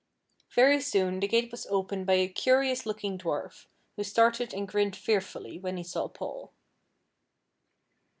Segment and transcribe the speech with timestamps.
[0.55, 4.95] Very soon the gate was opened by a curious looking dwarf, who started and grinned
[4.95, 6.51] fearfully when he saw Paul.